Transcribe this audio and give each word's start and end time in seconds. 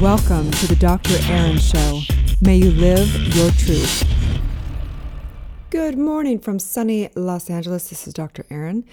Welcome 0.00 0.50
to 0.50 0.66
the 0.66 0.74
Dr. 0.74 1.14
Aaron 1.28 1.56
Show. 1.56 2.00
May 2.40 2.56
you 2.56 2.72
live 2.72 3.08
your 3.34 3.50
truth. 3.52 4.04
Good 5.70 5.96
morning 5.96 6.40
from 6.40 6.58
sunny 6.58 7.10
Los 7.14 7.48
Angeles. 7.48 7.90
This 7.90 8.08
is 8.08 8.12
Dr. 8.12 8.44
Aaron. 8.50 8.84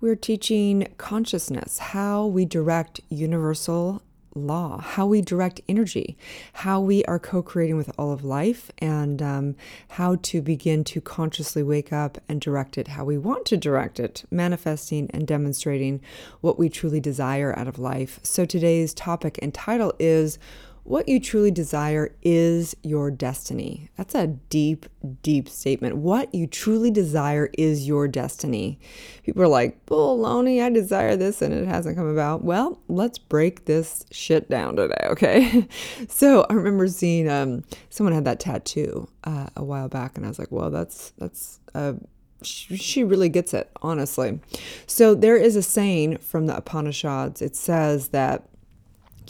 We're 0.00 0.14
teaching 0.14 0.86
consciousness, 0.96 1.78
how 1.78 2.26
we 2.26 2.44
direct 2.44 3.00
universal 3.10 4.00
law, 4.34 4.80
how 4.80 5.06
we 5.06 5.20
direct 5.20 5.60
energy, 5.68 6.16
how 6.54 6.80
we 6.80 7.04
are 7.04 7.18
co 7.18 7.42
creating 7.42 7.76
with 7.76 7.90
all 7.98 8.12
of 8.12 8.24
life, 8.24 8.70
and 8.78 9.22
um, 9.22 9.56
how 9.90 10.16
to 10.22 10.42
begin 10.42 10.84
to 10.84 11.00
consciously 11.00 11.62
wake 11.62 11.92
up 11.92 12.18
and 12.28 12.40
direct 12.40 12.78
it 12.78 12.88
how 12.88 13.04
we 13.04 13.18
want 13.18 13.44
to 13.46 13.56
direct 13.56 14.00
it, 14.00 14.24
manifesting 14.30 15.10
and 15.10 15.26
demonstrating 15.26 16.00
what 16.40 16.58
we 16.58 16.68
truly 16.68 17.00
desire 17.00 17.56
out 17.58 17.68
of 17.68 17.78
life. 17.78 18.20
So 18.22 18.44
today's 18.44 18.94
topic 18.94 19.38
and 19.42 19.52
title 19.52 19.92
is 19.98 20.38
what 20.84 21.08
you 21.08 21.18
truly 21.18 21.50
desire 21.50 22.14
is 22.22 22.76
your 22.82 23.10
destiny. 23.10 23.88
That's 23.96 24.14
a 24.14 24.26
deep, 24.26 24.84
deep 25.22 25.48
statement. 25.48 25.96
What 25.96 26.34
you 26.34 26.46
truly 26.46 26.90
desire 26.90 27.50
is 27.56 27.88
your 27.88 28.06
destiny. 28.06 28.78
People 29.22 29.42
are 29.42 29.48
like, 29.48 29.86
baloney, 29.86 30.62
I 30.62 30.68
desire 30.68 31.16
this 31.16 31.40
and 31.40 31.54
it 31.54 31.66
hasn't 31.66 31.96
come 31.96 32.06
about. 32.06 32.44
Well, 32.44 32.82
let's 32.88 33.18
break 33.18 33.64
this 33.64 34.04
shit 34.10 34.50
down 34.50 34.76
today, 34.76 35.06
okay? 35.06 35.66
so 36.08 36.46
I 36.50 36.52
remember 36.52 36.86
seeing 36.88 37.30
um, 37.30 37.64
someone 37.88 38.12
had 38.12 38.26
that 38.26 38.40
tattoo 38.40 39.08
uh, 39.24 39.46
a 39.56 39.64
while 39.64 39.88
back, 39.88 40.18
and 40.18 40.26
I 40.26 40.28
was 40.28 40.38
like, 40.38 40.52
well, 40.52 40.70
that's, 40.70 41.14
that's, 41.16 41.60
uh, 41.74 41.94
she 42.42 43.02
really 43.04 43.30
gets 43.30 43.54
it, 43.54 43.70
honestly. 43.80 44.38
So 44.86 45.14
there 45.14 45.36
is 45.36 45.56
a 45.56 45.62
saying 45.62 46.18
from 46.18 46.46
the 46.46 46.54
Upanishads. 46.54 47.40
It 47.40 47.56
says 47.56 48.08
that 48.08 48.46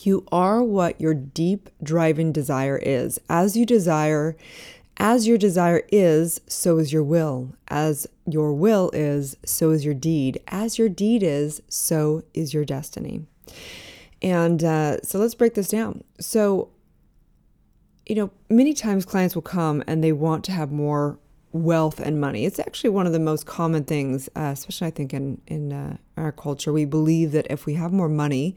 you 0.06 0.26
are 0.30 0.62
what 0.62 1.00
your 1.00 1.14
deep 1.14 1.70
driving 1.82 2.32
desire 2.32 2.78
is. 2.82 3.18
As 3.28 3.56
you 3.56 3.66
desire, 3.66 4.36
as 4.96 5.26
your 5.26 5.38
desire 5.38 5.82
is, 5.90 6.40
so 6.46 6.78
is 6.78 6.92
your 6.92 7.02
will. 7.02 7.54
As 7.68 8.06
your 8.26 8.52
will 8.52 8.90
is, 8.92 9.36
so 9.44 9.70
is 9.70 9.84
your 9.84 9.94
deed. 9.94 10.40
As 10.48 10.78
your 10.78 10.88
deed 10.88 11.22
is, 11.22 11.62
so 11.68 12.22
is 12.32 12.54
your 12.54 12.64
destiny. 12.64 13.26
And 14.22 14.62
uh, 14.62 15.00
so 15.02 15.18
let's 15.18 15.34
break 15.34 15.54
this 15.54 15.68
down. 15.68 16.04
So, 16.20 16.70
you 18.06 18.14
know, 18.14 18.30
many 18.48 18.72
times 18.72 19.04
clients 19.04 19.34
will 19.34 19.42
come 19.42 19.82
and 19.86 20.02
they 20.02 20.12
want 20.12 20.44
to 20.44 20.52
have 20.52 20.70
more 20.70 21.18
wealth 21.54 22.00
and 22.00 22.20
money. 22.20 22.44
It's 22.44 22.58
actually 22.58 22.90
one 22.90 23.06
of 23.06 23.12
the 23.12 23.20
most 23.20 23.46
common 23.46 23.84
things, 23.84 24.28
uh, 24.34 24.50
especially 24.52 24.88
I 24.88 24.90
think 24.90 25.14
in 25.14 25.40
in 25.46 25.72
uh, 25.72 25.96
our 26.16 26.32
culture. 26.32 26.72
We 26.72 26.84
believe 26.84 27.30
that 27.32 27.46
if 27.48 27.64
we 27.64 27.74
have 27.74 27.92
more 27.92 28.08
money, 28.08 28.56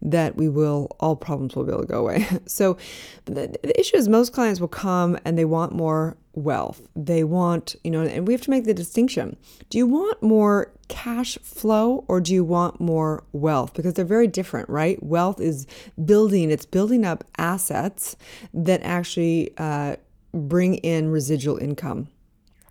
that 0.00 0.36
we 0.36 0.48
will 0.48 0.96
all 1.00 1.16
problems 1.16 1.56
will 1.56 1.64
be 1.64 1.72
able 1.72 1.82
to 1.82 1.88
go 1.88 2.00
away. 2.00 2.24
so 2.46 2.76
the, 3.24 3.58
the 3.62 3.78
issue 3.78 3.96
is 3.96 4.08
most 4.08 4.32
clients 4.32 4.60
will 4.60 4.68
come 4.68 5.18
and 5.24 5.36
they 5.36 5.44
want 5.44 5.72
more 5.72 6.16
wealth. 6.34 6.86
They 6.94 7.24
want, 7.24 7.74
you 7.82 7.90
know, 7.90 8.02
and 8.02 8.28
we 8.28 8.32
have 8.32 8.42
to 8.42 8.50
make 8.50 8.64
the 8.64 8.74
distinction. 8.74 9.36
Do 9.68 9.78
you 9.78 9.86
want 9.86 10.22
more 10.22 10.70
cash 10.86 11.36
flow 11.42 12.04
or 12.06 12.20
do 12.20 12.32
you 12.32 12.44
want 12.44 12.80
more 12.80 13.24
wealth? 13.32 13.74
Because 13.74 13.94
they're 13.94 14.04
very 14.04 14.28
different, 14.28 14.68
right? 14.68 15.02
Wealth 15.02 15.40
is 15.40 15.66
building, 16.04 16.52
it's 16.52 16.66
building 16.66 17.04
up 17.04 17.24
assets 17.38 18.16
that 18.54 18.82
actually 18.82 19.52
uh, 19.58 19.96
bring 20.32 20.76
in 20.76 21.10
residual 21.10 21.56
income. 21.56 22.08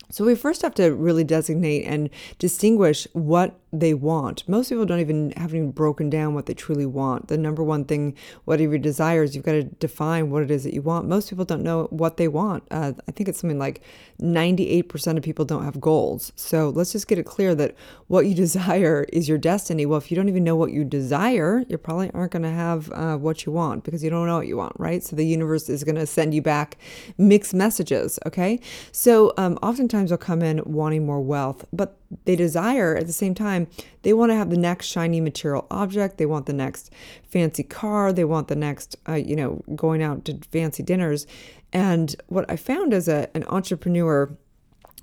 So 0.09 0.25
we 0.25 0.35
first 0.35 0.61
have 0.61 0.75
to 0.75 0.93
really 0.93 1.23
designate 1.23 1.85
and 1.85 2.09
distinguish 2.39 3.07
what 3.13 3.59
they 3.79 3.93
want. 3.93 4.47
Most 4.47 4.69
people 4.69 4.85
don't 4.85 4.99
even 4.99 5.31
haven't 5.31 5.57
even 5.57 5.71
broken 5.71 6.09
down 6.09 6.33
what 6.33 6.45
they 6.45 6.53
truly 6.53 6.85
want. 6.85 7.27
The 7.27 7.37
number 7.37 7.63
one 7.63 7.85
thing, 7.85 8.15
whatever 8.45 8.71
your 8.71 8.79
desires, 8.79 9.35
you've 9.35 9.45
got 9.45 9.53
to 9.53 9.63
define 9.63 10.29
what 10.29 10.43
it 10.43 10.51
is 10.51 10.63
that 10.63 10.73
you 10.73 10.81
want. 10.81 11.07
Most 11.07 11.29
people 11.29 11.45
don't 11.45 11.63
know 11.63 11.87
what 11.89 12.17
they 12.17 12.27
want. 12.27 12.63
Uh, 12.71 12.93
I 13.07 13.11
think 13.11 13.29
it's 13.29 13.39
something 13.39 13.59
like 13.59 13.81
98% 14.21 15.17
of 15.17 15.23
people 15.23 15.45
don't 15.45 15.65
have 15.65 15.81
goals. 15.81 16.31
So 16.35 16.69
let's 16.69 16.91
just 16.91 17.07
get 17.07 17.19
it 17.19 17.25
clear 17.25 17.53
that 17.55 17.75
what 18.07 18.25
you 18.25 18.35
desire 18.45 19.05
is 19.11 19.27
your 19.27 19.37
destiny. 19.37 19.85
Well, 19.85 19.97
if 19.97 20.11
you 20.11 20.15
don't 20.15 20.29
even 20.29 20.43
know 20.43 20.55
what 20.55 20.71
you 20.71 20.83
desire, 20.83 21.63
you 21.67 21.77
probably 21.77 22.11
aren't 22.11 22.31
going 22.31 22.43
to 22.43 22.49
have 22.49 22.91
uh, 22.91 23.17
what 23.17 23.45
you 23.45 23.51
want 23.51 23.83
because 23.83 24.03
you 24.03 24.09
don't 24.09 24.27
know 24.27 24.37
what 24.37 24.47
you 24.47 24.57
want, 24.57 24.73
right? 24.77 25.03
So 25.03 25.15
the 25.15 25.25
universe 25.25 25.69
is 25.69 25.83
going 25.83 25.95
to 25.95 26.05
send 26.05 26.33
you 26.33 26.41
back 26.41 26.77
mixed 27.17 27.53
messages. 27.53 28.19
Okay, 28.25 28.59
so 28.91 29.33
um, 29.37 29.57
oftentimes 29.61 29.94
they'll 30.03 30.17
come 30.17 30.41
in 30.41 30.61
wanting 30.65 31.05
more 31.05 31.21
wealth, 31.21 31.65
but 31.71 31.97
they 32.25 32.35
desire 32.35 32.95
at 32.95 33.07
the 33.07 33.13
same 33.13 33.35
time 33.35 33.67
they 34.01 34.13
want 34.13 34.31
to 34.31 34.35
have 34.35 34.49
the 34.49 34.57
next 34.57 34.87
shiny 34.87 35.19
material 35.19 35.67
object 35.69 36.17
they 36.17 36.25
want 36.25 36.45
the 36.45 36.53
next 36.53 36.91
fancy 37.23 37.63
car 37.63 38.13
they 38.13 38.23
want 38.23 38.47
the 38.47 38.55
next 38.55 38.95
uh, 39.09 39.13
you 39.13 39.35
know 39.35 39.61
going 39.75 40.01
out 40.01 40.23
to 40.25 40.37
fancy 40.51 40.81
dinners 40.81 41.27
and 41.73 42.15
what 42.27 42.49
i 42.49 42.55
found 42.55 42.93
as 42.93 43.07
a, 43.07 43.27
an 43.35 43.43
entrepreneur 43.47 44.35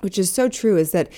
which 0.00 0.18
is 0.18 0.32
so 0.32 0.48
true 0.48 0.76
is 0.76 0.92
that 0.92 1.10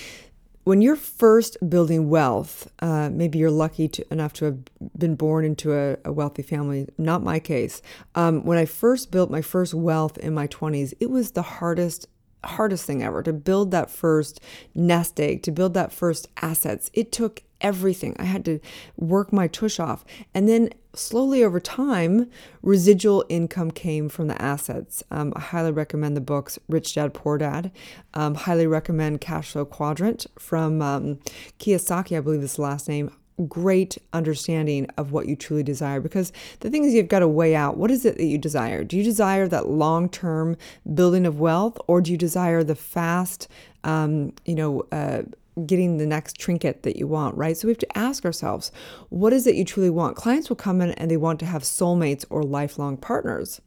when 0.64 0.80
you're 0.80 0.96
first 0.96 1.58
building 1.68 2.08
wealth, 2.08 2.70
uh, 2.80 3.10
maybe 3.12 3.38
you're 3.38 3.50
lucky 3.50 3.86
to, 3.86 4.12
enough 4.12 4.32
to 4.32 4.46
have 4.46 4.58
been 4.96 5.14
born 5.14 5.44
into 5.44 5.74
a, 5.74 5.98
a 6.06 6.12
wealthy 6.12 6.42
family. 6.42 6.88
Not 6.96 7.22
my 7.22 7.38
case. 7.38 7.82
Um, 8.14 8.44
when 8.44 8.56
I 8.56 8.64
first 8.64 9.10
built 9.10 9.30
my 9.30 9.42
first 9.42 9.74
wealth 9.74 10.16
in 10.16 10.32
my 10.32 10.48
20s, 10.48 10.94
it 11.00 11.10
was 11.10 11.32
the 11.32 11.42
hardest 11.42 12.08
hardest 12.46 12.84
thing 12.84 13.02
ever 13.02 13.22
to 13.22 13.32
build 13.32 13.70
that 13.70 13.90
first 13.90 14.40
nest 14.74 15.20
egg, 15.20 15.42
to 15.44 15.52
build 15.52 15.74
that 15.74 15.92
first 15.92 16.28
assets. 16.40 16.90
It 16.94 17.12
took 17.12 17.42
everything. 17.60 18.14
I 18.18 18.24
had 18.24 18.44
to 18.44 18.60
work 18.96 19.32
my 19.32 19.48
tush 19.48 19.80
off. 19.80 20.04
And 20.34 20.48
then 20.48 20.70
slowly 20.92 21.42
over 21.42 21.58
time, 21.58 22.30
residual 22.62 23.24
income 23.28 23.70
came 23.70 24.08
from 24.08 24.28
the 24.28 24.40
assets. 24.40 25.02
Um, 25.10 25.32
I 25.34 25.40
highly 25.40 25.72
recommend 25.72 26.16
the 26.16 26.20
books 26.20 26.58
Rich 26.68 26.94
Dad 26.94 27.14
Poor 27.14 27.38
Dad. 27.38 27.72
Um, 28.12 28.34
highly 28.34 28.66
recommend 28.66 29.20
Cash 29.20 29.52
Flow 29.52 29.64
Quadrant 29.64 30.26
from 30.38 30.82
um, 30.82 31.18
Kiyosaki, 31.58 32.16
I 32.16 32.20
believe 32.20 32.42
is 32.42 32.56
the 32.56 32.62
last 32.62 32.88
name 32.88 33.10
great 33.48 33.98
understanding 34.12 34.86
of 34.96 35.10
what 35.10 35.26
you 35.26 35.34
truly 35.34 35.62
desire 35.62 36.00
because 36.00 36.32
the 36.60 36.70
thing 36.70 36.84
is 36.84 36.94
you've 36.94 37.08
got 37.08 37.18
to 37.18 37.28
weigh 37.28 37.56
out 37.56 37.76
what 37.76 37.90
is 37.90 38.04
it 38.04 38.16
that 38.16 38.26
you 38.26 38.38
desire 38.38 38.84
do 38.84 38.96
you 38.96 39.02
desire 39.02 39.48
that 39.48 39.68
long-term 39.68 40.56
building 40.94 41.26
of 41.26 41.40
wealth 41.40 41.76
or 41.88 42.00
do 42.00 42.12
you 42.12 42.18
desire 42.18 42.62
the 42.62 42.76
fast 42.76 43.48
um, 43.82 44.32
you 44.44 44.54
know 44.54 44.86
uh, 44.92 45.22
getting 45.66 45.98
the 45.98 46.06
next 46.06 46.38
trinket 46.38 46.82
that 46.82 46.96
you 46.96 47.06
want, 47.06 47.36
right? 47.36 47.56
So 47.56 47.68
we 47.68 47.72
have 47.72 47.78
to 47.78 47.98
ask 47.98 48.24
ourselves, 48.24 48.72
what 49.08 49.32
is 49.32 49.46
it 49.46 49.54
you 49.54 49.64
truly 49.64 49.90
want? 49.90 50.16
Clients 50.16 50.48
will 50.48 50.56
come 50.56 50.80
in 50.80 50.90
and 50.92 51.10
they 51.10 51.16
want 51.16 51.38
to 51.40 51.46
have 51.46 51.62
soulmates 51.62 52.24
or 52.28 52.42
lifelong 52.42 52.96
partners. 52.96 53.60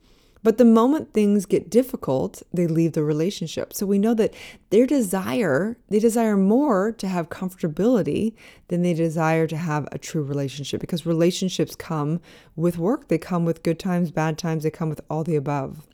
But 0.48 0.58
the 0.58 0.64
moment 0.64 1.12
things 1.12 1.46
get 1.46 1.70
difficult, 1.70 2.42
they 2.54 2.68
leave 2.68 2.94
the 2.94 3.04
relationship. 3.04 3.74
So 3.74 3.86
we 3.86 4.00
know 4.00 4.14
that 4.14 4.34
their 4.70 4.86
desire, 4.86 5.76
they 5.90 6.00
desire 6.00 6.38
more 6.38 6.94
to 6.94 7.08
have 7.10 7.28
comfortability 7.28 8.34
than 8.70 8.82
they 8.82 8.94
desire 8.94 9.46
to 9.46 9.58
have 9.58 9.90
a 9.92 9.98
true 9.98 10.24
relationship 10.24 10.80
because 10.80 11.06
relationships 11.06 11.76
come 11.76 12.22
with 12.56 12.78
work, 12.78 13.10
they 13.10 13.18
come 13.18 13.44
with 13.44 13.62
good 13.62 13.78
times, 13.78 14.10
bad 14.10 14.38
times, 14.38 14.64
they 14.64 14.72
come 14.72 14.88
with 14.88 15.02
all 15.10 15.26
the 15.26 15.36
above. 15.36 15.86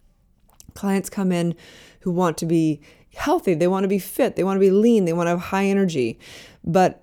Clients 0.75 1.09
come 1.09 1.31
in 1.31 1.55
who 2.01 2.11
want 2.11 2.37
to 2.37 2.45
be 2.45 2.79
healthy, 3.15 3.55
they 3.55 3.67
want 3.67 3.85
to 3.85 3.87
be 3.87 3.97
fit, 3.97 4.35
they 4.35 4.43
want 4.43 4.57
to 4.57 4.59
be 4.59 4.69
lean, 4.69 5.05
they 5.05 5.13
want 5.13 5.25
to 5.25 5.31
have 5.31 5.39
high 5.39 5.65
energy, 5.65 6.19
but 6.63 7.01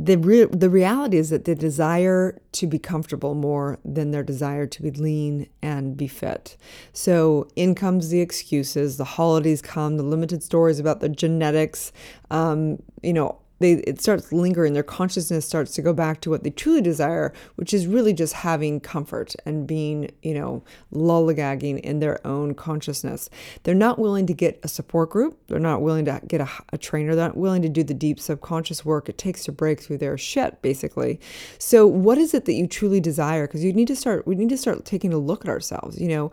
the 0.00 0.16
re- 0.16 0.44
the 0.44 0.70
reality 0.70 1.16
is 1.16 1.30
that 1.30 1.44
they 1.44 1.54
desire 1.54 2.40
to 2.52 2.66
be 2.66 2.78
comfortable 2.78 3.34
more 3.34 3.78
than 3.84 4.12
their 4.12 4.22
desire 4.22 4.66
to 4.66 4.82
be 4.82 4.90
lean 4.92 5.48
and 5.60 5.96
be 5.96 6.06
fit. 6.06 6.56
So 6.92 7.48
in 7.56 7.74
comes 7.74 8.08
the 8.08 8.20
excuses. 8.20 8.96
The 8.96 9.04
holidays 9.04 9.60
come. 9.60 9.96
The 9.96 10.04
limited 10.04 10.42
stories 10.42 10.78
about 10.78 11.00
the 11.00 11.08
genetics. 11.08 11.92
Um, 12.30 12.80
you 13.02 13.12
know, 13.12 13.40
they 13.58 13.72
it 13.72 14.00
starts 14.00 14.32
lingering. 14.32 14.72
Their 14.72 14.82
consciousness 14.82 15.46
starts 15.46 15.72
to 15.74 15.82
go 15.82 15.92
back 15.92 16.20
to 16.22 16.30
what 16.30 16.44
they 16.44 16.50
truly 16.50 16.80
desire 16.80 17.32
which 17.56 17.74
is 17.74 17.86
really 17.86 18.12
just 18.12 18.32
having 18.32 18.80
comfort 18.80 19.34
and 19.44 19.66
being 19.66 20.10
you 20.22 20.34
know 20.34 20.62
lollygagging 20.92 21.80
in 21.80 22.00
their 22.00 22.24
own 22.26 22.54
consciousness. 22.54 23.28
They're 23.62 23.74
not 23.74 23.98
willing 23.98 24.26
to 24.26 24.34
get 24.34 24.60
a 24.62 24.68
support 24.68 25.10
group. 25.10 25.38
They're 25.46 25.58
not 25.58 25.82
willing 25.82 26.04
to 26.06 26.20
get 26.26 26.40
a, 26.40 26.48
a 26.72 26.78
trainer. 26.78 27.14
They're 27.14 27.28
not 27.28 27.36
willing 27.36 27.62
to 27.62 27.68
do 27.68 27.82
the 27.82 27.94
deep 27.94 28.20
subconscious 28.20 28.84
work. 28.84 29.08
It 29.08 29.18
takes 29.18 29.44
to 29.44 29.52
break 29.52 29.80
through 29.80 29.98
their 29.98 30.18
shit 30.18 30.62
basically. 30.62 31.20
So 31.58 31.86
what 31.86 32.18
is 32.18 32.34
it 32.34 32.44
that 32.46 32.54
you 32.54 32.66
truly 32.66 33.00
desire? 33.00 33.46
Because 33.46 33.64
you 33.64 33.72
need 33.72 33.88
to 33.88 33.96
start 33.96 34.26
we 34.26 34.34
need 34.34 34.48
to 34.48 34.56
start 34.56 34.84
taking 34.84 35.12
a 35.12 35.18
look 35.18 35.44
at 35.44 35.48
ourselves 35.48 36.00
you 36.00 36.08
know 36.08 36.30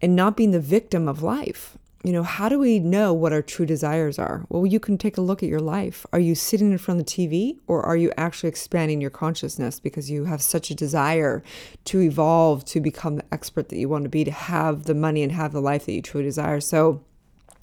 and 0.00 0.14
not 0.14 0.36
being 0.36 0.52
the 0.52 0.60
victim 0.60 1.08
of 1.08 1.22
life 1.22 1.76
you 2.04 2.12
know, 2.12 2.22
how 2.22 2.48
do 2.48 2.58
we 2.58 2.78
know 2.78 3.12
what 3.12 3.32
our 3.32 3.42
true 3.42 3.66
desires 3.66 4.18
are? 4.18 4.46
Well, 4.48 4.64
you 4.64 4.78
can 4.78 4.98
take 4.98 5.16
a 5.16 5.20
look 5.20 5.42
at 5.42 5.48
your 5.48 5.60
life. 5.60 6.06
Are 6.12 6.20
you 6.20 6.34
sitting 6.36 6.70
in 6.70 6.78
front 6.78 7.00
of 7.00 7.06
the 7.06 7.12
TV 7.12 7.58
or 7.66 7.82
are 7.82 7.96
you 7.96 8.12
actually 8.16 8.48
expanding 8.48 9.00
your 9.00 9.10
consciousness 9.10 9.80
because 9.80 10.10
you 10.10 10.24
have 10.24 10.40
such 10.40 10.70
a 10.70 10.74
desire 10.74 11.42
to 11.86 12.00
evolve, 12.00 12.64
to 12.66 12.80
become 12.80 13.16
the 13.16 13.24
expert 13.32 13.68
that 13.70 13.78
you 13.78 13.88
want 13.88 14.04
to 14.04 14.08
be, 14.08 14.22
to 14.22 14.30
have 14.30 14.84
the 14.84 14.94
money 14.94 15.24
and 15.24 15.32
have 15.32 15.52
the 15.52 15.60
life 15.60 15.86
that 15.86 15.92
you 15.92 16.02
truly 16.02 16.24
desire? 16.24 16.60
So, 16.60 17.02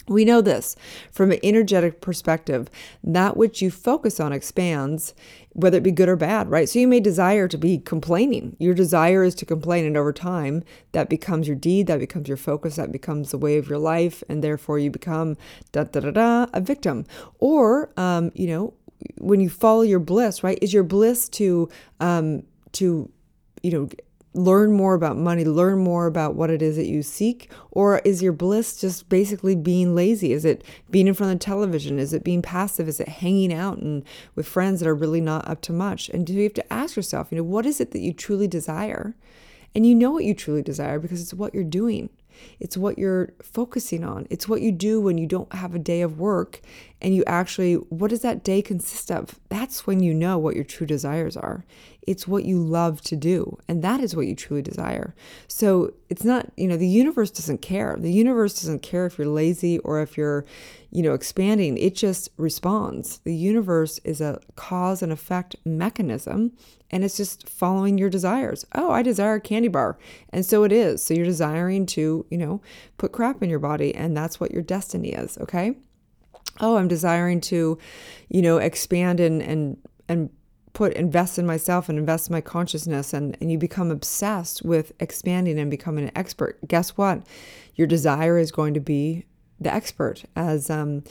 We 0.07 0.23
know 0.23 0.41
this 0.41 0.75
from 1.11 1.31
an 1.31 1.39
energetic 1.43 1.99
perspective. 1.99 2.69
That 3.03 3.37
which 3.37 3.61
you 3.61 3.71
focus 3.71 4.19
on 4.19 4.33
expands, 4.33 5.13
whether 5.53 5.77
it 5.77 5.83
be 5.83 5.91
good 5.91 6.09
or 6.09 6.15
bad, 6.15 6.49
right? 6.49 6.69
So 6.69 6.79
you 6.79 6.87
may 6.87 6.99
desire 6.99 7.47
to 7.47 7.57
be 7.57 7.79
complaining. 7.79 8.55
Your 8.59 8.75
desire 8.75 9.23
is 9.23 9.33
to 9.35 9.45
complain, 9.45 9.85
and 9.85 9.97
over 9.97 10.13
time, 10.13 10.63
that 10.91 11.09
becomes 11.09 11.47
your 11.47 11.55
deed, 11.55 11.87
that 11.87 11.99
becomes 11.99 12.27
your 12.27 12.37
focus, 12.37 12.75
that 12.75 12.91
becomes 12.91 13.31
the 13.31 13.37
way 13.37 13.57
of 13.57 13.67
your 13.67 13.79
life, 13.79 14.23
and 14.29 14.43
therefore 14.43 14.77
you 14.77 14.91
become 14.91 15.37
da 15.71 15.83
da 15.83 16.01
da 16.01 16.11
da 16.11 16.45
a 16.53 16.61
victim. 16.61 17.05
Or, 17.39 17.91
um, 17.97 18.31
you 18.35 18.47
know, 18.47 18.73
when 19.17 19.39
you 19.39 19.49
follow 19.49 19.81
your 19.81 19.99
bliss, 19.99 20.43
right? 20.43 20.59
Is 20.61 20.73
your 20.73 20.83
bliss 20.83 21.29
to 21.29 21.69
um, 21.99 22.43
to 22.73 23.11
you 23.63 23.71
know 23.71 23.89
learn 24.35 24.73
more 24.73 24.93
about 24.93 25.17
money, 25.17 25.45
learn 25.45 25.79
more 25.79 26.05
about 26.05 26.35
what 26.35 26.49
it 26.49 26.61
is 26.61 26.75
that 26.75 26.87
you 26.87 27.01
seek? 27.01 27.49
Or 27.71 27.99
is 27.99 28.21
your 28.21 28.33
bliss 28.33 28.79
just 28.79 29.07
basically 29.09 29.55
being 29.55 29.95
lazy? 29.95 30.33
Is 30.33 30.45
it 30.45 30.63
being 30.91 31.07
in 31.07 31.13
front 31.13 31.33
of 31.33 31.39
the 31.39 31.45
television? 31.45 31.97
Is 31.97 32.13
it 32.13 32.23
being 32.23 32.41
passive? 32.41 32.87
Is 32.87 32.99
it 32.99 33.07
hanging 33.07 33.53
out 33.53 33.77
and 33.77 34.03
with 34.35 34.47
friends 34.47 34.81
that 34.81 34.89
are 34.89 34.95
really 34.95 35.21
not 35.21 35.47
up 35.47 35.61
to 35.61 35.73
much? 35.73 36.09
And 36.09 36.27
do 36.27 36.33
you 36.33 36.43
have 36.43 36.53
to 36.55 36.73
ask 36.73 36.95
yourself, 36.95 37.29
you 37.31 37.37
know, 37.37 37.43
what 37.43 37.65
is 37.65 37.79
it 37.79 37.91
that 37.91 38.01
you 38.01 38.13
truly 38.13 38.47
desire? 38.47 39.15
And 39.73 39.85
you 39.85 39.95
know 39.95 40.11
what 40.11 40.25
you 40.25 40.33
truly 40.33 40.61
desire 40.61 40.99
because 40.99 41.21
it's 41.21 41.33
what 41.33 41.53
you're 41.53 41.63
doing. 41.63 42.09
It's 42.59 42.77
what 42.77 42.97
you're 42.97 43.33
focusing 43.41 44.03
on. 44.03 44.27
It's 44.29 44.47
what 44.47 44.61
you 44.61 44.71
do 44.71 44.99
when 44.99 45.17
you 45.17 45.25
don't 45.25 45.53
have 45.53 45.73
a 45.73 45.79
day 45.79 46.01
of 46.01 46.19
work 46.19 46.61
and 47.05 47.15
you 47.15 47.23
actually, 47.27 47.75
what 47.75 48.09
does 48.09 48.21
that 48.21 48.43
day 48.43 48.63
consist 48.63 49.11
of? 49.11 49.39
That's 49.49 49.85
when 49.85 49.99
you 49.99 50.11
know 50.11 50.39
what 50.39 50.55
your 50.55 50.63
true 50.63 50.87
desires 50.87 51.37
are. 51.37 51.63
It's 52.01 52.27
what 52.27 52.45
you 52.45 52.57
love 52.57 52.99
to 53.01 53.15
do. 53.15 53.59
And 53.67 53.83
that 53.83 53.99
is 53.99 54.15
what 54.15 54.25
you 54.25 54.35
truly 54.35 54.63
desire. 54.63 55.13
So 55.47 55.93
it's 56.09 56.23
not, 56.23 56.51
you 56.57 56.67
know, 56.67 56.77
the 56.77 56.87
universe 56.87 57.29
doesn't 57.29 57.61
care. 57.61 57.95
The 57.95 58.11
universe 58.11 58.59
doesn't 58.59 58.81
care 58.81 59.05
if 59.05 59.19
you're 59.19 59.27
lazy 59.27 59.77
or 59.79 60.01
if 60.01 60.17
you're, 60.17 60.45
you 60.89 61.03
know, 61.03 61.13
expanding. 61.13 61.77
It 61.77 61.93
just 61.93 62.31
responds. 62.37 63.19
The 63.19 63.35
universe 63.35 63.99
is 63.99 64.19
a 64.19 64.39
cause 64.55 65.03
and 65.03 65.11
effect 65.11 65.55
mechanism 65.63 66.53
and 66.89 67.03
it's 67.03 67.17
just 67.17 67.47
following 67.47 67.99
your 67.99 68.09
desires. 68.09 68.65
Oh, 68.73 68.89
I 68.89 69.03
desire 69.03 69.35
a 69.35 69.41
candy 69.41 69.67
bar. 69.67 69.99
And 70.29 70.43
so 70.43 70.63
it 70.63 70.71
is. 70.71 71.03
So 71.03 71.13
you're 71.13 71.23
desiring 71.23 71.85
to, 71.85 72.25
you 72.31 72.37
know, 72.39 72.61
put 72.97 73.11
crap 73.11 73.43
in 73.43 73.49
your 73.51 73.59
body 73.59 73.93
and 73.93 74.17
that's 74.17 74.39
what 74.39 74.51
your 74.51 74.63
destiny 74.63 75.09
is, 75.09 75.37
okay? 75.37 75.75
Oh, 76.59 76.77
I'm 76.77 76.87
desiring 76.87 77.41
to, 77.41 77.77
you 78.29 78.41
know, 78.41 78.57
expand 78.57 79.19
and 79.19 79.41
and 79.41 79.77
and 80.07 80.29
put 80.73 80.93
invest 80.93 81.39
in 81.39 81.45
myself 81.45 81.89
and 81.89 81.97
invest 81.97 82.29
in 82.29 82.33
my 82.33 82.41
consciousness. 82.41 83.13
And, 83.13 83.37
and 83.41 83.51
you 83.51 83.57
become 83.57 83.89
obsessed 83.89 84.63
with 84.63 84.91
expanding 84.99 85.57
and 85.57 85.71
becoming 85.71 86.05
an 86.05 86.11
expert. 86.15 86.59
Guess 86.67 86.97
what? 86.97 87.25
Your 87.75 87.87
desire 87.87 88.37
is 88.37 88.51
going 88.51 88.73
to 88.73 88.79
be 88.79 89.25
the 89.59 89.73
expert. 89.73 90.25
As 90.35 90.69
um, 90.69 91.03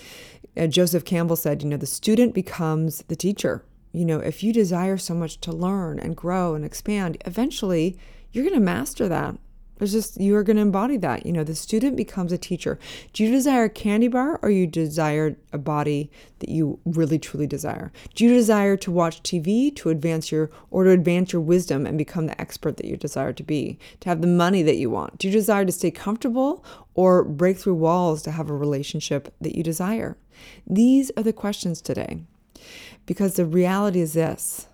uh, 0.57 0.67
joseph 0.67 1.05
campbell 1.05 1.35
said 1.35 1.63
you 1.63 1.69
know 1.69 1.77
the 1.77 1.87
student 1.87 2.35
becomes 2.35 3.03
the 3.09 3.17
teacher. 3.17 3.65
You 3.93 4.05
know 4.05 4.21
if 4.21 4.43
you 4.43 4.53
desire 4.53 4.99
so 4.99 5.15
much 5.15 5.41
to 5.41 5.53
learn 5.53 5.99
and 5.99 6.17
grow 6.17 6.55
and 6.55 6.65
expand 6.65 7.17
eventually 7.25 7.99
you're 8.33 8.45
going 8.45 8.55
to 8.55 8.61
master 8.61 9.09
that 9.09 9.37
there's 9.85 9.93
just 9.93 10.19
you 10.19 10.35
are 10.35 10.43
going 10.43 10.57
to 10.57 10.63
embody 10.63 10.97
that. 10.97 11.27
You 11.27 11.33
know, 11.33 11.45
the 11.45 11.55
student 11.55 11.95
becomes 11.95 12.33
a 12.33 12.39
teacher. 12.39 12.79
Do 13.13 13.23
you 13.23 13.31
desire 13.31 13.65
a 13.65 13.69
candy 13.69 14.09
bar 14.09 14.41
or 14.41 14.49
you 14.49 14.67
desire 14.67 15.37
a 15.53 15.59
body 15.59 16.11
that 16.39 16.49
you 16.49 16.79
really 16.87 17.19
truly 17.19 17.47
desire? 17.47 17.93
Do 18.15 18.25
you 18.25 18.33
desire 18.33 18.79
to 18.79 18.91
watch 18.91 19.23
TV 19.23 19.75
to 19.77 19.91
advance 19.91 20.33
your 20.33 20.51
or 20.71 20.85
to 20.85 20.91
advance 20.91 21.35
your 21.35 21.43
wisdom 21.43 21.85
and 21.85 21.99
become 21.99 22.27
the 22.27 22.41
expert 22.41 22.79
that 22.79 22.87
you 22.87 22.97
desire 22.97 23.35
to 23.35 23.43
be? 23.43 23.79
To 24.01 24.09
have 24.09 24.23
the 24.23 24.27
money 24.27 24.63
that 24.63 24.79
you 24.79 24.89
want? 24.89 25.19
Do 25.19 25.29
you 25.29 25.33
desire 25.33 25.67
to 25.67 25.73
stay 25.73 25.91
comfortable 25.91 26.65
or 26.95 27.23
break 27.23 27.59
through 27.59 27.75
walls 27.75 28.23
to 28.23 28.31
have 28.31 28.49
a 28.49 28.57
relationship 28.57 29.35
that 29.43 29.55
you 29.55 29.63
desire? 29.63 30.17
These 30.67 31.13
are 31.15 31.23
the 31.23 31.35
questions 31.35 31.83
today. 31.83 32.23
Because 33.05 33.35
the 33.35 33.45
reality 33.45 34.01
is 34.01 34.15
this. 34.15 34.67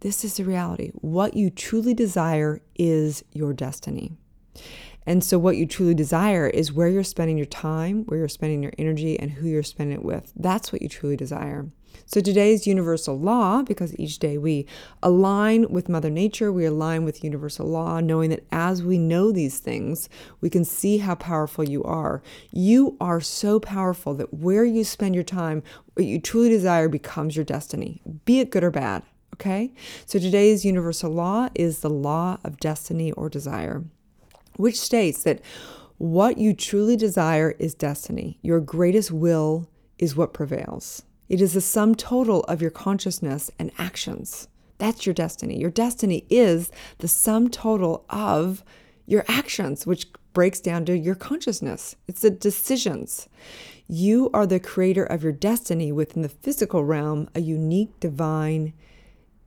This 0.00 0.24
is 0.24 0.38
the 0.38 0.44
reality. 0.44 0.92
What 0.94 1.34
you 1.34 1.50
truly 1.50 1.92
desire 1.92 2.62
is 2.74 3.22
your 3.34 3.52
destiny. 3.52 4.16
And 5.06 5.22
so, 5.22 5.38
what 5.38 5.56
you 5.56 5.66
truly 5.66 5.94
desire 5.94 6.48
is 6.48 6.72
where 6.72 6.88
you're 6.88 7.04
spending 7.04 7.36
your 7.36 7.46
time, 7.46 8.04
where 8.06 8.18
you're 8.18 8.28
spending 8.28 8.62
your 8.62 8.72
energy, 8.76 9.18
and 9.18 9.30
who 9.30 9.46
you're 9.46 9.62
spending 9.62 9.96
it 9.96 10.04
with. 10.04 10.32
That's 10.34 10.72
what 10.72 10.82
you 10.82 10.88
truly 10.88 11.16
desire. 11.16 11.70
So, 12.04 12.20
today's 12.20 12.66
universal 12.66 13.16
law, 13.16 13.62
because 13.62 13.98
each 13.98 14.18
day 14.18 14.36
we 14.36 14.66
align 15.04 15.68
with 15.70 15.88
Mother 15.88 16.10
Nature, 16.10 16.52
we 16.52 16.64
align 16.64 17.04
with 17.04 17.22
universal 17.22 17.66
law, 17.66 18.00
knowing 18.00 18.30
that 18.30 18.44
as 18.50 18.82
we 18.82 18.98
know 18.98 19.30
these 19.30 19.60
things, 19.60 20.08
we 20.40 20.50
can 20.50 20.64
see 20.64 20.98
how 20.98 21.14
powerful 21.14 21.62
you 21.62 21.84
are. 21.84 22.20
You 22.50 22.96
are 23.00 23.20
so 23.20 23.60
powerful 23.60 24.12
that 24.14 24.34
where 24.34 24.64
you 24.64 24.82
spend 24.82 25.14
your 25.14 25.24
time, 25.24 25.62
what 25.94 26.06
you 26.06 26.20
truly 26.20 26.48
desire 26.48 26.88
becomes 26.88 27.36
your 27.36 27.44
destiny, 27.44 28.02
be 28.24 28.40
it 28.40 28.50
good 28.50 28.64
or 28.64 28.72
bad. 28.72 29.04
Okay? 29.34 29.72
So, 30.04 30.18
today's 30.18 30.64
universal 30.64 31.12
law 31.12 31.48
is 31.54 31.78
the 31.80 31.90
law 31.90 32.38
of 32.42 32.58
destiny 32.58 33.12
or 33.12 33.28
desire 33.28 33.84
which 34.56 34.80
states 34.80 35.22
that 35.24 35.40
what 35.98 36.38
you 36.38 36.52
truly 36.52 36.96
desire 36.96 37.52
is 37.58 37.74
destiny. 37.74 38.38
Your 38.42 38.60
greatest 38.60 39.10
will 39.10 39.68
is 39.98 40.16
what 40.16 40.34
prevails. 40.34 41.02
It 41.28 41.40
is 41.40 41.54
the 41.54 41.60
sum 41.60 41.94
total 41.94 42.42
of 42.44 42.60
your 42.60 42.70
consciousness 42.70 43.50
and 43.58 43.72
actions. 43.78 44.48
That's 44.78 45.06
your 45.06 45.14
destiny. 45.14 45.58
Your 45.58 45.70
destiny 45.70 46.26
is 46.28 46.70
the 46.98 47.08
sum 47.08 47.48
total 47.48 48.04
of 48.10 48.62
your 49.06 49.24
actions, 49.26 49.86
which 49.86 50.06
breaks 50.32 50.60
down 50.60 50.84
to 50.84 50.96
your 50.96 51.14
consciousness. 51.14 51.96
It's 52.06 52.20
the 52.20 52.30
decisions. 52.30 53.28
You 53.88 54.30
are 54.34 54.46
the 54.46 54.60
creator 54.60 55.04
of 55.04 55.22
your 55.22 55.32
destiny 55.32 55.92
within 55.92 56.22
the 56.22 56.28
physical 56.28 56.84
realm, 56.84 57.30
a 57.34 57.40
unique 57.40 57.98
divine 58.00 58.74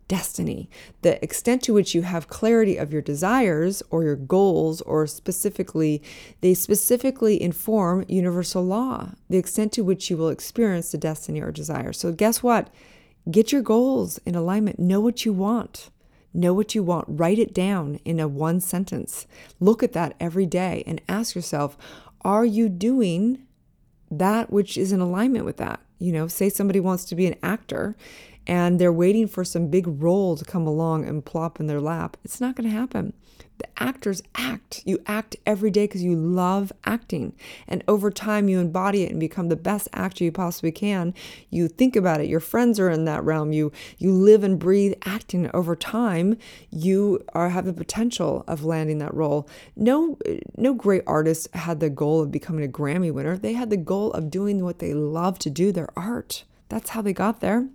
destiny, 0.10 0.70
the 1.04 1.24
extent 1.24 1.62
to 1.64 1.74
which 1.74 1.96
you 1.96 2.02
have 2.02 2.28
clarity 2.28 2.76
of 2.76 2.92
your 2.92 3.02
desires 3.02 3.82
or 3.92 4.04
your 4.04 4.18
goals, 4.18 4.82
or 4.82 5.08
specifically, 5.08 6.04
they 6.42 6.54
specifically 6.54 7.42
inform 7.42 8.04
universal 8.10 8.66
law, 8.66 9.12
the 9.30 9.38
extent 9.38 9.72
to 9.72 9.84
which 9.84 10.10
you 10.10 10.18
will 10.18 10.28
experience 10.28 10.92
the 10.92 10.98
destiny 10.98 11.40
or 11.40 11.52
desire. 11.52 11.94
So, 11.94 12.12
guess 12.12 12.44
what? 12.44 12.70
Get 13.32 13.54
your 13.54 13.62
goals 13.62 14.18
in 14.26 14.36
alignment. 14.36 14.80
Know 14.80 15.00
what 15.00 15.24
you 15.24 15.32
want. 15.32 15.90
Know 16.34 16.54
what 16.54 16.76
you 16.76 16.84
want. 16.84 17.06
Write 17.08 17.40
it 17.40 17.54
down 17.54 18.00
in 18.04 18.20
a 18.20 18.28
one 18.28 18.60
sentence. 18.60 19.28
Look 19.60 19.84
at 19.84 19.94
that 19.94 20.16
every 20.20 20.46
day 20.46 20.84
and 20.86 21.02
ask 21.08 21.36
yourself, 21.36 21.78
are 22.22 22.46
you 22.46 22.68
doing 22.68 23.46
that 24.10 24.52
which 24.52 24.76
is 24.76 24.92
in 24.92 25.00
alignment 25.00 25.46
with 25.46 25.58
that? 25.58 25.80
You 26.00 26.14
know, 26.14 26.28
say 26.28 26.50
somebody 26.50 26.80
wants 26.80 27.06
to 27.06 27.16
be 27.16 27.28
an 27.28 27.36
actor 27.44 27.96
and 28.50 28.80
they're 28.80 28.92
waiting 28.92 29.28
for 29.28 29.44
some 29.44 29.68
big 29.68 29.86
role 29.86 30.36
to 30.36 30.44
come 30.44 30.66
along 30.66 31.08
and 31.08 31.24
plop 31.24 31.60
in 31.60 31.68
their 31.68 31.80
lap. 31.80 32.18
It's 32.24 32.42
not 32.42 32.56
going 32.56 32.68
to 32.68 32.76
happen. 32.76 33.14
The 33.60 33.68
actors 33.78 34.24
act. 34.34 34.82
You 34.86 34.98
act 35.06 35.36
every 35.46 35.70
day 35.70 35.84
because 35.84 36.02
you 36.02 36.16
love 36.16 36.72
acting. 36.84 37.36
And 37.68 37.84
over 37.88 38.10
time, 38.10 38.50
you 38.50 38.58
embody 38.60 39.04
it 39.04 39.12
and 39.12 39.20
become 39.20 39.50
the 39.50 39.56
best 39.56 39.88
actor 39.94 40.24
you 40.24 40.32
possibly 40.32 40.72
can. 40.72 41.14
You 41.52 41.68
think 41.68 41.96
about 41.96 42.22
it. 42.22 42.28
Your 42.28 42.40
friends 42.40 42.80
are 42.80 42.90
in 42.90 43.06
that 43.06 43.24
realm. 43.24 43.52
You 43.54 43.72
you 44.00 44.12
live 44.12 44.44
and 44.44 44.58
breathe 44.58 44.94
acting. 45.06 45.52
Over 45.54 45.76
time, 45.76 46.36
you 46.72 47.24
are 47.36 47.50
have 47.50 47.66
the 47.66 47.74
potential 47.74 48.44
of 48.48 48.66
landing 48.66 48.98
that 48.98 49.14
role. 49.14 49.48
No, 49.76 50.18
no 50.58 50.74
great 50.74 51.04
artist 51.06 51.54
had 51.54 51.82
the 51.82 51.92
goal 51.92 52.20
of 52.20 52.32
becoming 52.32 52.66
a 52.66 52.72
Grammy 52.72 53.14
winner. 53.14 53.38
They 53.38 53.54
had 53.54 53.70
the 53.70 53.78
goal 53.78 54.12
of 54.14 54.32
doing 54.32 54.64
what 54.64 54.80
they 54.80 54.96
love 54.96 55.38
to 55.40 55.52
do, 55.52 55.72
their 55.72 55.90
art. 55.96 56.46
That's 56.70 56.90
how 56.92 57.04
they 57.04 57.14
got 57.14 57.42
there. 57.42 57.68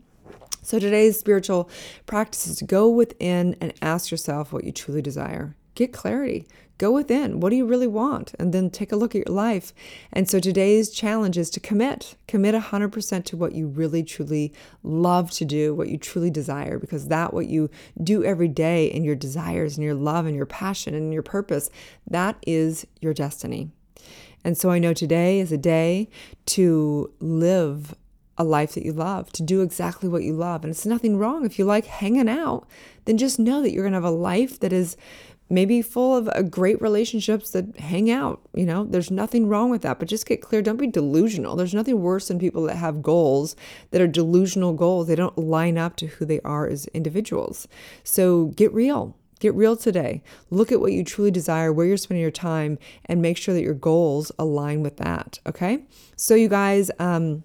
So 0.65 0.79
today's 0.79 1.19
spiritual 1.19 1.69
practice 2.07 2.47
is 2.47 2.57
to 2.57 2.65
go 2.65 2.89
within 2.89 3.55
and 3.61 3.75
ask 3.83 4.11
yourself 4.11 4.51
what 4.51 4.65
you 4.65 4.73
truly 4.73 5.03
desire. 5.03 5.55
Get 5.75 5.93
clarity. 5.93 6.49
Go 6.79 6.91
within. 6.91 7.39
What 7.39 7.51
do 7.51 7.57
you 7.57 7.67
really 7.67 7.87
want? 7.87 8.35
And 8.39 8.55
then 8.55 8.71
take 8.71 8.91
a 8.91 8.97
look 8.97 9.15
at 9.15 9.27
your 9.27 9.35
life. 9.35 9.75
And 10.11 10.29
so 10.29 10.41
today's 10.41 10.89
challenge 10.89 11.37
is 11.37 11.51
to 11.51 11.61
commit. 11.61 12.17
Commit 12.27 12.55
100% 12.55 13.25
to 13.27 13.37
what 13.37 13.55
you 13.55 13.67
really, 13.67 14.03
truly 14.03 14.55
love 14.83 15.31
to 15.33 15.45
do, 15.45 15.75
what 15.75 15.91
you 15.91 15.99
truly 15.99 16.31
desire, 16.31 16.79
because 16.79 17.09
that 17.09 17.35
what 17.35 17.47
you 17.47 17.69
do 18.03 18.25
every 18.25 18.49
day 18.49 18.87
in 18.87 19.05
your 19.05 19.15
desires 19.15 19.77
and 19.77 19.85
your 19.85 19.95
love 19.95 20.25
and 20.25 20.35
your 20.35 20.47
passion 20.47 20.95
and 20.95 21.13
your 21.13 21.23
purpose, 21.23 21.69
that 22.09 22.39
is 22.47 22.87
your 23.03 23.13
destiny. 23.13 23.71
And 24.43 24.57
so 24.57 24.71
I 24.71 24.79
know 24.79 24.95
today 24.95 25.41
is 25.41 25.53
a 25.53 25.59
day 25.59 26.09
to 26.47 27.13
live 27.21 27.95
a 28.37 28.45
life 28.45 28.75
that 28.75 28.85
you 28.85 28.93
love, 28.93 29.31
to 29.33 29.43
do 29.43 29.61
exactly 29.61 30.09
what 30.09 30.23
you 30.23 30.33
love. 30.33 30.65
And 30.65 30.71
it's 30.71 30.87
nothing 30.87 31.17
wrong 31.17 31.45
if 31.45 31.59
you 31.59 31.65
like 31.65 31.87
hanging 31.87 32.29
out, 32.29 32.67
then 33.05 33.19
just 33.19 33.39
know 33.39 33.63
that 33.63 33.73
you're 33.73 33.85
going 33.85 33.93
to 33.93 33.97
have 33.97 34.05
a 34.05 34.11
life 34.11 34.59
that 34.61 34.73
is 34.73 34.97
maybe 35.51 35.83
full 35.83 36.17
of 36.17 36.29
uh, 36.29 36.43
great 36.43 36.81
relationships 36.81 37.51
that 37.51 37.79
hang 37.79 38.11
out. 38.11 38.41
You 38.55 38.67
know, 38.67 38.85
there's 38.85 39.11
nothing 39.11 39.49
wrong 39.49 39.71
with 39.71 39.83
that, 39.83 39.99
but 39.99 40.09
just 40.09 40.27
get 40.27 40.41
clear. 40.41 40.63
Don't 40.63 40.79
be 40.79 40.87
delusional. 40.87 41.57
There's 41.57 41.75
nothing 41.75 42.01
worse 42.01 42.29
than 42.29 42.39
people 42.39 42.63
that 42.65 42.77
have 42.77 43.03
goals 43.03 43.55
that 43.91 44.01
are 44.01 44.09
delusional 44.09 44.73
goals. 44.73 45.07
They 45.07 45.15
don't 45.15 45.37
line 45.37 45.79
up 45.79 45.97
to 45.97 46.07
who 46.07 46.25
they 46.25 46.41
are 46.41 46.67
as 46.67 46.87
individuals. 46.89 47.69
So 48.03 48.47
get 48.57 48.73
real. 48.73 49.17
Get 49.41 49.55
real 49.55 49.77
today. 49.77 50.23
Look 50.49 50.73
at 50.73 50.81
what 50.81 50.93
you 50.93 51.05
truly 51.05 51.31
desire, 51.31 51.73
where 51.73 51.87
you're 51.87 51.97
spending 51.99 52.23
your 52.23 52.31
time, 52.31 52.79
and 53.05 53.21
make 53.21 53.37
sure 53.37 53.53
that 53.53 53.63
your 53.63 53.75
goals 53.75 54.33
align 54.39 54.83
with 54.83 54.97
that. 54.99 55.39
Okay. 55.45 55.85
So, 56.17 56.35
you 56.35 56.49
guys, 56.49 56.91
um, 56.99 57.43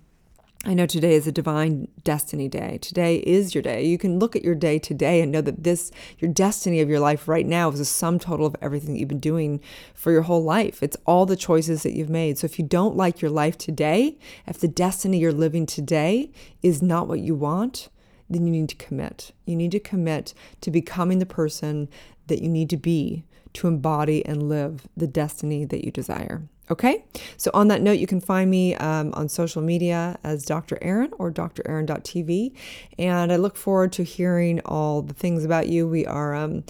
I 0.66 0.74
know 0.74 0.86
today 0.86 1.14
is 1.14 1.26
a 1.26 1.32
divine 1.32 1.88
destiny 2.04 2.50
day. 2.50 2.80
Today 2.82 3.18
is 3.20 3.56
your 3.56 3.62
day. 3.62 3.86
You 3.86 3.98
can 3.98 4.20
look 4.20 4.36
at 4.36 4.44
your 4.44 4.56
day 4.56 4.78
today 4.78 5.22
and 5.22 5.32
know 5.32 5.40
that 5.40 5.64
this, 5.64 5.90
your 6.18 6.30
destiny 6.30 6.82
of 6.82 6.90
your 6.90 7.00
life 7.00 7.30
right 7.30 7.46
now, 7.46 7.70
is 7.70 7.80
a 7.80 7.86
sum 7.86 8.20
total 8.20 8.46
of 8.46 8.58
everything 8.62 8.94
that 8.94 9.00
you've 9.00 9.08
been 9.08 9.20
doing 9.22 9.62
for 9.94 10.12
your 10.12 10.24
whole 10.24 10.44
life. 10.44 10.84
It's 10.84 10.98
all 11.06 11.26
the 11.26 11.38
choices 11.38 11.84
that 11.84 11.96
you've 11.96 12.10
made. 12.10 12.38
So 12.38 12.44
if 12.44 12.60
you 12.60 12.66
don't 12.66 12.98
like 12.98 13.22
your 13.22 13.32
life 13.32 13.58
today, 13.58 14.18
if 14.48 14.60
the 14.60 14.68
destiny 14.68 15.20
you're 15.20 15.32
living 15.32 15.66
today 15.66 16.30
is 16.62 16.82
not 16.82 17.08
what 17.08 17.22
you 17.22 17.36
want, 17.36 17.88
then 18.30 18.46
you 18.46 18.52
need 18.52 18.68
to 18.68 18.76
commit. 18.76 19.32
You 19.46 19.56
need 19.56 19.72
to 19.72 19.80
commit 19.80 20.34
to 20.60 20.72
becoming 20.72 21.20
the 21.20 21.26
person 21.26 21.88
that 22.28 22.42
you 22.42 22.50
need 22.50 22.70
to 22.72 22.78
be 22.78 23.24
to 23.54 23.68
embody 23.68 24.26
and 24.26 24.50
live 24.50 24.90
the 24.98 25.08
destiny 25.08 25.64
that 25.64 25.86
you 25.86 25.92
desire. 25.92 26.44
Okay, 26.72 27.04
so 27.36 27.50
on 27.56 27.68
that 27.70 27.82
note, 27.82 27.98
you 27.98 28.06
can 28.06 28.22
find 28.22 28.52
me 28.52 28.76
um, 28.76 29.12
on 29.16 29.28
social 29.28 29.60
media 29.60 30.20
as 30.24 30.46
Dr. 30.46 30.78
Aaron 30.84 31.12
or 31.18 31.32
draaron.tv, 31.32 32.54
and 33.00 33.32
I 33.32 33.38
look 33.38 33.58
forward 33.58 33.92
to 33.94 34.04
hearing 34.04 34.60
all 34.66 35.02
the 35.02 35.16
things 35.16 35.44
about 35.44 35.68
you. 35.68 35.88
We 35.88 36.06
are, 36.06 36.36
um, 36.36 36.64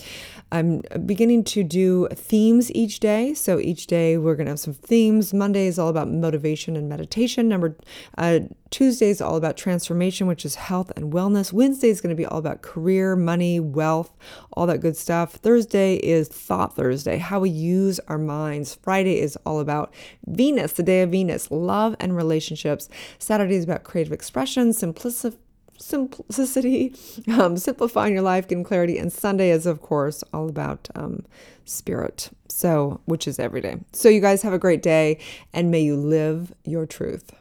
I'm 0.53 0.84
beginning 1.06 1.44
to 1.46 1.65
do 1.65 2.08
themes 2.13 2.74
each 2.74 3.01
day. 3.01 3.34
So 3.34 3.60
each 3.60 3.88
day 3.88 4.18
we're 4.18 4.36
going 4.36 4.46
to 4.46 4.51
have 4.51 4.62
some 4.62 4.74
themes. 4.74 5.34
Monday 5.34 5.68
is 5.68 5.77
all 5.77 5.89
about 5.89 6.08
motivation 6.08 6.77
and 6.77 6.88
meditation. 6.88 7.50
Number 7.50 7.75
uh, 8.18 8.39
Tuesday 8.69 9.09
is 9.09 9.21
all 9.21 9.35
about 9.35 9.57
transformation, 9.57 10.27
which 10.27 10.45
is 10.45 10.55
health 10.55 10.91
and 10.95 11.11
wellness. 11.11 11.51
Wednesday 11.51 11.89
is 11.89 12.01
going 12.01 12.15
to 12.15 12.15
be 12.15 12.25
all 12.25 12.38
about 12.38 12.61
career, 12.61 13.15
money, 13.15 13.59
wealth, 13.59 14.15
all 14.53 14.67
that 14.67 14.79
good 14.79 14.95
stuff. 14.95 15.33
Thursday 15.33 15.95
is 15.95 16.27
Thought 16.27 16.75
Thursday, 16.75 17.17
how 17.17 17.39
we 17.39 17.49
use 17.49 17.99
our 18.07 18.17
minds. 18.17 18.75
Friday 18.75 19.19
is 19.19 19.35
all 19.45 19.59
about 19.59 19.93
Venus, 20.27 20.73
the 20.73 20.83
day 20.83 21.01
of 21.01 21.09
Venus, 21.09 21.49
love 21.49 21.95
and 21.99 22.15
relationships. 22.15 22.89
Saturday 23.17 23.55
is 23.55 23.63
about 23.63 23.83
creative 23.83 24.13
expression, 24.13 24.73
simplicity 24.73 25.38
simplicity, 25.81 26.93
um, 27.29 27.57
simplifying 27.57 28.13
your 28.13 28.21
life, 28.21 28.47
getting 28.47 28.63
clarity. 28.63 28.97
And 28.97 29.11
Sunday 29.11 29.49
is, 29.49 29.65
of 29.65 29.81
course, 29.81 30.23
all 30.33 30.49
about 30.49 30.89
um, 30.93 31.25
spirit. 31.65 32.29
So, 32.49 32.99
which 33.05 33.27
is 33.27 33.39
every 33.39 33.61
day. 33.61 33.77
So, 33.93 34.09
you 34.09 34.19
guys 34.19 34.41
have 34.41 34.53
a 34.53 34.59
great 34.59 34.81
day 34.81 35.19
and 35.53 35.71
may 35.71 35.81
you 35.81 35.95
live 35.95 36.53
your 36.65 36.85
truth. 36.85 37.31